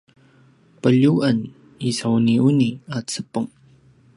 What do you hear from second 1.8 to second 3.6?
isauniuni a cepeng